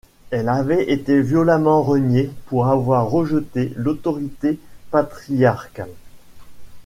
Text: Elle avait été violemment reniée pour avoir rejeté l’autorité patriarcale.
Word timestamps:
Elle 0.31 0.49
avait 0.49 0.91
été 0.91 1.21
violemment 1.21 1.83
reniée 1.83 2.31
pour 2.47 2.65
avoir 2.65 3.07
rejeté 3.07 3.71
l’autorité 3.75 4.57
patriarcale. 4.89 5.93